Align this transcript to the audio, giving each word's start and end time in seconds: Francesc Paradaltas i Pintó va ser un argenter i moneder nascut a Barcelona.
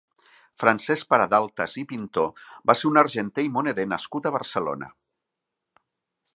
Francesc 0.61 1.09
Paradaltas 1.13 1.75
i 1.81 1.83
Pintó 1.91 2.23
va 2.71 2.77
ser 2.79 2.89
un 2.93 2.99
argenter 3.03 3.47
i 3.49 3.53
moneder 3.59 3.87
nascut 3.95 4.29
a 4.31 4.35
Barcelona. 4.39 4.93